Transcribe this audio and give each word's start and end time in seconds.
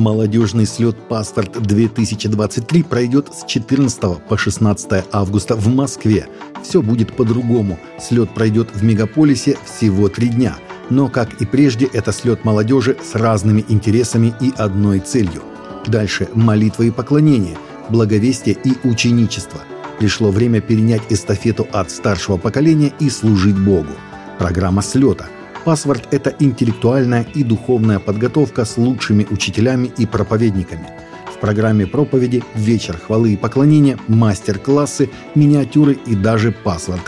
Молодежный 0.00 0.64
слет 0.64 0.96
«Паспорт 1.10 1.56
2023» 1.56 2.84
пройдет 2.84 3.28
с 3.34 3.44
14 3.44 4.00
по 4.26 4.38
16 4.38 5.04
августа 5.12 5.56
в 5.56 5.68
Москве. 5.68 6.26
Все 6.62 6.80
будет 6.80 7.14
по-другому. 7.14 7.78
Слет 8.00 8.32
пройдет 8.32 8.70
в 8.72 8.82
мегаполисе 8.82 9.58
всего 9.66 10.08
три 10.08 10.28
дня. 10.28 10.56
Но, 10.88 11.10
как 11.10 11.42
и 11.42 11.44
прежде, 11.44 11.84
это 11.84 12.12
слет 12.12 12.46
молодежи 12.46 12.96
с 13.02 13.14
разными 13.14 13.62
интересами 13.68 14.32
и 14.40 14.50
одной 14.56 15.00
целью. 15.00 15.42
Дальше 15.86 16.30
молитва 16.32 16.84
и 16.84 16.90
поклонение, 16.90 17.58
благовестие 17.90 18.56
и 18.64 18.72
ученичество. 18.88 19.60
Пришло 19.98 20.30
время 20.30 20.62
перенять 20.62 21.02
эстафету 21.10 21.68
от 21.72 21.90
старшего 21.90 22.38
поколения 22.38 22.94
и 23.00 23.10
служить 23.10 23.58
Богу. 23.58 23.92
Программа 24.38 24.80
слета– 24.80 25.28
Паспорт– 25.64 26.08
это 26.10 26.34
интеллектуальная 26.38 27.26
и 27.34 27.42
духовная 27.42 27.98
подготовка 27.98 28.64
с 28.64 28.78
лучшими 28.78 29.26
учителями 29.30 29.92
и 29.98 30.06
проповедниками. 30.06 30.88
В 31.34 31.38
программе 31.38 31.86
проповеди 31.86 32.42
«Вечер 32.54 32.96
хвалы 32.96 33.34
и 33.34 33.36
поклонения», 33.36 33.98
мастер-классы, 34.08 35.10
миниатюры 35.34 35.98
и 36.06 36.14
даже 36.14 36.54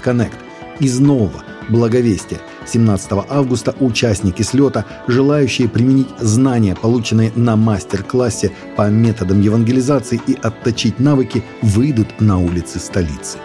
Connect. 0.05 0.35
Из 0.81 1.01
нового– 1.01 1.45
благовестия. 1.69 2.41
17 2.67 3.13
августа 3.29 3.75
участники 3.81 4.43
слета, 4.43 4.85
желающие 5.09 5.69
применить 5.69 6.09
знания, 6.19 6.77
полученные 6.77 7.33
на 7.35 7.57
мастер-классе 7.57 8.53
по 8.77 8.89
методам 8.89 9.41
евангелизации 9.41 10.21
и 10.27 10.35
отточить 10.35 11.01
навыки, 11.01 11.43
выйдут 11.63 12.21
на 12.21 12.39
улицы 12.39 12.79
столицы. 12.79 13.39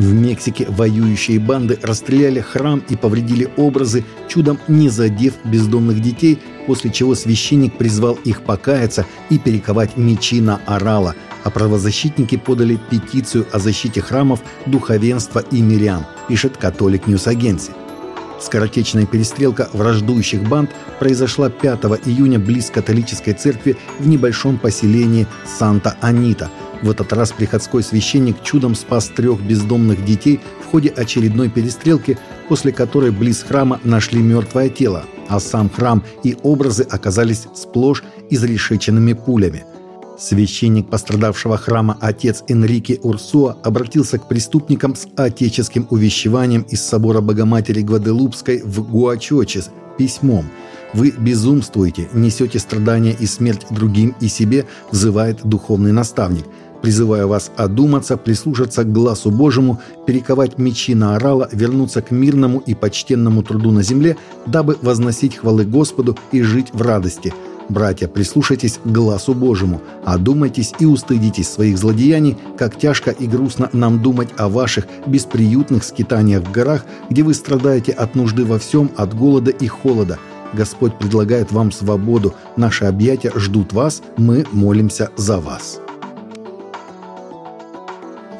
В 0.00 0.14
Мексике 0.14 0.64
воюющие 0.66 1.38
банды 1.38 1.78
расстреляли 1.82 2.40
храм 2.40 2.82
и 2.88 2.96
повредили 2.96 3.50
образы, 3.58 4.02
чудом 4.28 4.58
не 4.66 4.88
задев 4.88 5.34
бездомных 5.44 6.00
детей, 6.00 6.38
после 6.66 6.90
чего 6.90 7.14
священник 7.14 7.76
призвал 7.76 8.14
их 8.24 8.40
покаяться 8.40 9.04
и 9.28 9.38
перековать 9.38 9.98
мечи 9.98 10.40
на 10.40 10.58
орала, 10.64 11.16
а 11.44 11.50
правозащитники 11.50 12.38
подали 12.38 12.78
петицию 12.88 13.46
о 13.52 13.58
защите 13.58 14.00
храмов, 14.00 14.40
духовенства 14.64 15.40
и 15.50 15.60
мирян, 15.60 16.06
пишет 16.28 16.56
Catholic 16.56 17.06
News 17.06 17.26
Agency. 17.26 17.72
Скоротечная 18.40 19.04
перестрелка 19.04 19.68
враждующих 19.74 20.42
банд 20.48 20.70
произошла 20.98 21.50
5 21.50 21.78
июня 22.06 22.38
близ 22.38 22.70
католической 22.70 23.34
церкви 23.34 23.76
в 23.98 24.08
небольшом 24.08 24.56
поселении 24.56 25.26
Санта-Анита– 25.58 26.48
в 26.82 26.90
этот 26.90 27.12
раз 27.12 27.32
приходской 27.32 27.82
священник 27.82 28.42
чудом 28.42 28.74
спас 28.74 29.08
трех 29.08 29.40
бездомных 29.40 30.04
детей 30.04 30.40
в 30.62 30.70
ходе 30.70 30.88
очередной 30.90 31.48
перестрелки, 31.48 32.18
после 32.48 32.72
которой 32.72 33.10
близ 33.10 33.42
храма 33.42 33.80
нашли 33.84 34.22
мертвое 34.22 34.68
тело, 34.68 35.04
а 35.28 35.40
сам 35.40 35.70
храм 35.70 36.02
и 36.24 36.36
образы 36.42 36.82
оказались 36.82 37.46
сплошь 37.54 38.02
изрешеченными 38.30 39.12
пулями. 39.12 39.64
Священник 40.18 40.90
пострадавшего 40.90 41.56
храма 41.56 41.96
отец 41.98 42.44
Энрике 42.46 43.00
Урсуа 43.02 43.56
обратился 43.62 44.18
к 44.18 44.28
преступникам 44.28 44.94
с 44.94 45.08
отеческим 45.16 45.86
увещеванием 45.88 46.62
из 46.62 46.82
собора 46.82 47.22
Богоматери 47.22 47.80
Гваделупской 47.80 48.60
в 48.62 48.86
Гуачочес 48.86 49.70
письмом 49.96 50.44
«Вы 50.92 51.12
безумствуете, 51.16 52.08
несете 52.12 52.58
страдания 52.58 53.16
и 53.18 53.24
смерть 53.24 53.66
другим 53.70 54.14
и 54.20 54.28
себе», 54.28 54.66
взывает 54.90 55.40
духовный 55.44 55.92
наставник– 55.92 56.44
Призываю 56.82 57.28
вас 57.28 57.50
одуматься, 57.56 58.16
прислушаться 58.16 58.84
к 58.84 58.92
глазу 58.92 59.30
Божьему, 59.30 59.80
перековать 60.06 60.58
мечи 60.58 60.94
на 60.94 61.16
орала, 61.16 61.48
вернуться 61.52 62.00
к 62.00 62.10
мирному 62.10 62.60
и 62.60 62.74
почтенному 62.74 63.42
труду 63.42 63.70
на 63.70 63.82
земле, 63.82 64.16
дабы 64.46 64.78
возносить 64.80 65.36
хвалы 65.36 65.64
Господу 65.64 66.16
и 66.32 66.42
жить 66.42 66.68
в 66.72 66.80
радости. 66.80 67.34
Братья, 67.68 68.08
прислушайтесь 68.08 68.80
к 68.82 68.86
глазу 68.86 69.32
Божьему, 69.32 69.80
одумайтесь 70.04 70.72
и 70.80 70.86
устыдитесь 70.86 71.48
своих 71.48 71.78
злодеяний, 71.78 72.36
как 72.58 72.76
тяжко 72.76 73.12
и 73.12 73.28
грустно 73.28 73.70
нам 73.72 74.02
думать 74.02 74.30
о 74.38 74.48
ваших 74.48 74.86
бесприютных 75.06 75.84
скитаниях 75.84 76.42
в 76.42 76.50
горах, 76.50 76.84
где 77.10 77.22
вы 77.22 77.32
страдаете 77.32 77.92
от 77.92 78.16
нужды 78.16 78.44
во 78.44 78.58
всем, 78.58 78.90
от 78.96 79.16
голода 79.16 79.52
и 79.52 79.68
холода. 79.68 80.18
Господь 80.52 80.98
предлагает 80.98 81.52
вам 81.52 81.70
свободу, 81.70 82.34
наши 82.56 82.86
объятия 82.86 83.30
ждут 83.36 83.72
вас, 83.72 84.02
мы 84.16 84.44
молимся 84.50 85.10
за 85.16 85.38
вас. 85.38 85.80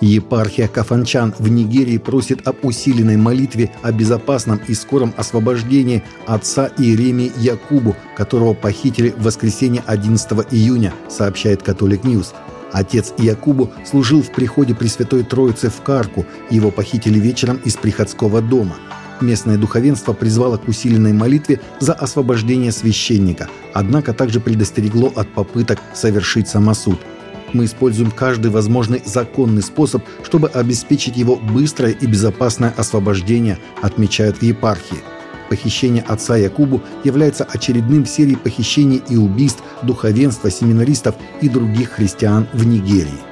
Епархия 0.01 0.67
Кафанчан 0.67 1.35
в 1.39 1.49
Нигерии 1.49 1.99
просит 1.99 2.47
об 2.47 2.65
усиленной 2.65 3.17
молитве 3.17 3.71
о 3.83 3.93
безопасном 3.93 4.61
и 4.67 4.75
скором 4.75 5.13
освобождении 5.17 6.03
отца 6.27 6.71
Иеремии 6.79 7.33
Якубу, 7.37 7.97
которого 8.17 8.55
похитили 8.55 9.11
в 9.11 9.23
воскресенье 9.23 9.83
11 9.87 10.47
июня, 10.51 10.95
сообщает 11.09 11.63
Catholic 11.63 12.05
News. 12.05 12.33
Отец 12.73 13.13
Якубу 13.19 13.71
служил 13.85 14.23
в 14.23 14.31
приходе 14.31 14.75
Пресвятой 14.75 15.23
Троицы 15.25 15.69
в 15.69 15.83
Карку, 15.83 16.25
его 16.51 16.71
похитили 16.71 17.19
вечером 17.19 17.61
из 17.65 17.77
приходского 17.77 18.41
дома. 18.41 18.77
Местное 19.21 19.59
духовенство 19.59 20.15
призвало 20.15 20.57
к 20.57 20.67
усиленной 20.67 21.13
молитве 21.13 21.61
за 21.79 21.93
освобождение 21.93 22.73
священника, 22.73 23.49
однако 23.75 24.15
также 24.15 24.41
предостерегло 24.41 25.13
от 25.15 25.29
попыток 25.35 25.79
совершить 25.93 26.49
самосуд– 26.49 26.99
мы 27.55 27.65
используем 27.65 28.11
каждый 28.11 28.51
возможный 28.51 29.03
законный 29.05 29.63
способ, 29.63 30.03
чтобы 30.23 30.49
обеспечить 30.49 31.17
его 31.17 31.37
быстрое 31.37 31.93
и 31.93 32.07
безопасное 32.07 32.75
освобождение, 32.77 33.59
отмечают 33.83 34.39
в 34.39 34.43
епархии. 34.43 34.99
Похищение 35.49 36.05
отца 36.07 36.37
Якубу 36.37 36.81
является 37.03 37.45
очередным 37.45 38.05
в 38.05 38.09
серии 38.09 38.37
похищений 38.37 39.03
и 39.09 39.17
убийств 39.17 39.63
духовенства, 39.83 40.51
семинаристов 40.51 41.17
и 41.41 41.49
других 41.49 41.91
христиан 41.91 42.47
в 42.53 42.65
Нигерии. 42.65 43.31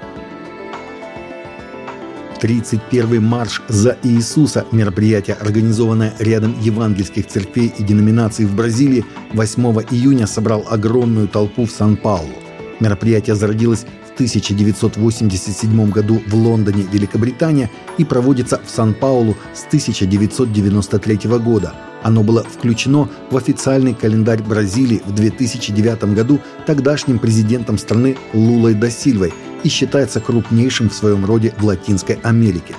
31-й 2.40 3.18
марш 3.18 3.62
за 3.68 3.96
Иисуса, 4.02 4.64
мероприятие, 4.72 5.36
организованное 5.36 6.14
рядом 6.18 6.56
евангельских 6.60 7.26
церквей 7.26 7.72
и 7.76 7.82
деноминаций 7.82 8.46
в 8.46 8.54
Бразилии, 8.54 9.04
8 9.32 9.62
июня 9.90 10.26
собрал 10.26 10.64
огромную 10.68 11.28
толпу 11.28 11.66
в 11.66 11.70
Сан-Паулу. 11.70 12.34
Мероприятие 12.80 13.34
зародилось 13.34 13.86
1987 14.18 15.90
году 15.90 16.20
в 16.26 16.34
Лондоне, 16.34 16.84
Великобритания 16.90 17.70
и 17.98 18.04
проводится 18.04 18.60
в 18.64 18.68
Сан-Паулу 18.68 19.36
с 19.54 19.64
1993 19.66 21.38
года. 21.38 21.72
Оно 22.02 22.24
было 22.24 22.42
включено 22.42 23.08
в 23.30 23.36
официальный 23.36 23.94
календарь 23.94 24.42
Бразилии 24.42 25.02
в 25.04 25.14
2009 25.14 26.14
году 26.14 26.40
тогдашним 26.66 27.20
президентом 27.20 27.78
страны 27.78 28.16
Лулой 28.32 28.74
да 28.74 28.90
Сильвой 28.90 29.32
и 29.62 29.68
считается 29.68 30.20
крупнейшим 30.20 30.90
в 30.90 30.94
своем 30.94 31.24
роде 31.24 31.54
в 31.56 31.64
Латинской 31.64 32.16
Америке. 32.24 32.74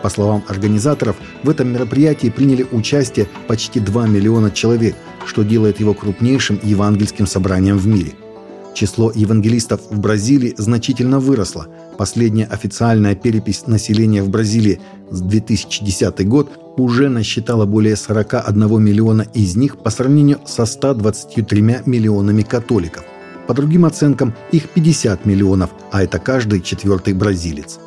По 0.00 0.10
словам 0.10 0.44
организаторов, 0.46 1.16
в 1.42 1.50
этом 1.50 1.72
мероприятии 1.72 2.30
приняли 2.30 2.66
участие 2.70 3.26
почти 3.48 3.80
2 3.80 4.06
миллиона 4.06 4.52
человек, 4.52 4.94
что 5.26 5.42
делает 5.42 5.80
его 5.80 5.92
крупнейшим 5.92 6.60
евангельским 6.62 7.26
собранием 7.26 7.78
в 7.78 7.86
мире– 7.88 8.12
Число 8.74 9.12
евангелистов 9.14 9.82
в 9.88 10.00
Бразилии 10.00 10.52
значительно 10.58 11.20
выросло. 11.20 11.68
Последняя 11.96 12.46
официальная 12.46 13.14
перепись 13.14 13.68
населения 13.68 14.20
в 14.24 14.30
Бразилии 14.30 14.80
с 15.12 15.20
2010 15.20 16.26
год 16.26 16.50
уже 16.76 17.08
насчитала 17.08 17.66
более 17.66 17.94
41 17.94 18.82
миллиона 18.82 19.26
из 19.32 19.54
них 19.54 19.78
по 19.78 19.90
сравнению 19.90 20.40
со 20.44 20.66
123 20.66 21.62
миллионами 21.86 22.42
католиков. 22.42 23.04
По 23.46 23.54
другим 23.54 23.84
оценкам, 23.84 24.34
их 24.50 24.68
50 24.70 25.24
миллионов, 25.24 25.70
а 25.92 26.02
это 26.02 26.18
каждый 26.18 26.60
четвертый 26.60 27.14
бразилец. 27.14 27.78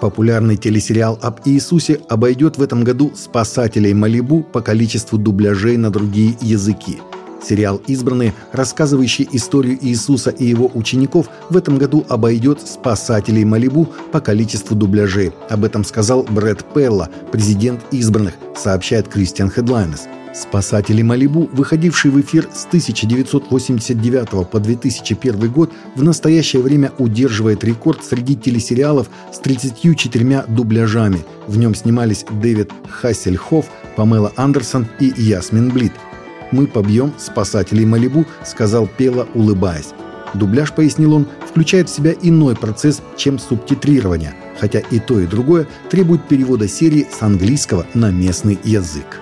Популярный 0.00 0.56
телесериал 0.56 1.18
об 1.22 1.40
Иисусе 1.44 2.00
обойдет 2.08 2.58
в 2.58 2.62
этом 2.62 2.82
году 2.82 3.12
«Спасателей 3.14 3.94
Малибу» 3.94 4.42
по 4.42 4.60
количеству 4.60 5.18
дубляжей 5.18 5.76
на 5.76 5.90
другие 5.90 6.36
языки– 6.40 6.98
Сериал 7.42 7.80
«Избранные», 7.86 8.34
рассказывающий 8.52 9.28
историю 9.32 9.78
Иисуса 9.80 10.30
и 10.30 10.44
его 10.44 10.70
учеников, 10.74 11.28
в 11.50 11.56
этом 11.56 11.78
году 11.78 12.04
обойдет 12.08 12.60
«Спасателей 12.60 13.44
Малибу» 13.44 13.88
по 14.12 14.20
количеству 14.20 14.76
дубляжей. 14.76 15.32
Об 15.48 15.64
этом 15.64 15.84
сказал 15.84 16.22
Брэд 16.24 16.64
Пелла, 16.74 17.08
президент 17.30 17.80
«Избранных», 17.90 18.34
сообщает 18.56 19.08
Кристиан 19.08 19.50
Хедлайнес. 19.50 20.08
«Спасатели 20.34 21.00
Малибу», 21.00 21.48
выходивший 21.52 22.10
в 22.10 22.20
эфир 22.20 22.48
с 22.52 22.66
1989 22.66 24.50
по 24.50 24.60
2001 24.60 25.50
год, 25.50 25.72
в 25.94 26.02
настоящее 26.02 26.60
время 26.60 26.92
удерживает 26.98 27.64
рекорд 27.64 28.04
среди 28.04 28.36
телесериалов 28.36 29.08
с 29.32 29.38
34 29.38 30.44
дубляжами. 30.48 31.24
В 31.46 31.56
нем 31.56 31.74
снимались 31.74 32.26
Дэвид 32.30 32.70
Хассельхоф, 32.90 33.66
Памела 33.96 34.30
Андерсон 34.36 34.86
и 35.00 35.10
Ясмин 35.16 35.70
Блит– 35.70 35.92
мы 36.52 36.66
побьем 36.66 37.12
спасателей 37.18 37.84
Малибу»,— 37.84 38.26
сказал 38.44 38.86
Пела, 38.86 39.26
улыбаясь. 39.34 39.94
Дубляж, 40.34 40.72
пояснил 40.72 41.14
он, 41.14 41.26
включает 41.48 41.88
в 41.88 41.94
себя 41.94 42.12
иной 42.20 42.56
процесс, 42.56 43.00
чем 43.16 43.38
субтитрирование, 43.38 44.34
хотя 44.58 44.80
и 44.80 44.98
то, 44.98 45.20
и 45.20 45.26
другое 45.26 45.66
требует 45.90 46.26
перевода 46.28 46.68
серии 46.68 47.06
с 47.10 47.22
английского 47.22 47.86
на 47.94 48.10
местный 48.10 48.58
язык. 48.64 49.20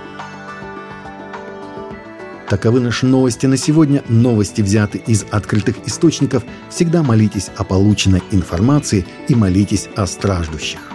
Таковы 2.48 2.80
наши 2.80 3.06
новости 3.06 3.46
на 3.46 3.56
сегодня. 3.56 4.02
Новости 4.08 4.60
взяты 4.60 4.98
из 4.98 5.24
открытых 5.30 5.76
источников. 5.86 6.44
Всегда 6.68 7.02
молитесь 7.02 7.50
о 7.56 7.64
полученной 7.64 8.22
информации 8.32 9.06
и 9.28 9.34
молитесь 9.34 9.88
о 9.96 10.06
страждущих. 10.06 10.93